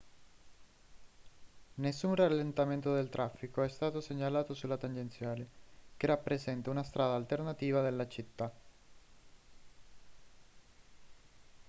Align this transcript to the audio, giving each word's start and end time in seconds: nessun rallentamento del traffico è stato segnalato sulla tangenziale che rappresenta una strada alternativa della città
nessun 1.75 2.15
rallentamento 2.15 2.91
del 2.91 3.09
traffico 3.11 3.61
è 3.61 3.69
stato 3.69 4.01
segnalato 4.01 4.55
sulla 4.55 4.75
tangenziale 4.75 5.47
che 5.95 6.07
rappresenta 6.07 6.71
una 6.71 6.81
strada 6.81 7.13
alternativa 7.13 7.83
della 7.83 8.07
città 8.07 8.51